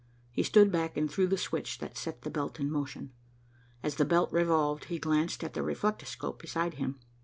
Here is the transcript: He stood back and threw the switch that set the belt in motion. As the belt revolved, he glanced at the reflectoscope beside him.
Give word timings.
He 0.31 0.41
stood 0.41 0.71
back 0.71 0.97
and 0.97 1.11
threw 1.11 1.27
the 1.27 1.37
switch 1.37 1.77
that 1.77 1.95
set 1.95 2.23
the 2.23 2.31
belt 2.31 2.59
in 2.59 2.71
motion. 2.71 3.11
As 3.83 3.97
the 3.97 4.03
belt 4.03 4.31
revolved, 4.31 4.85
he 4.85 4.97
glanced 4.97 5.43
at 5.43 5.53
the 5.53 5.61
reflectoscope 5.61 6.39
beside 6.39 6.73
him. 6.73 6.99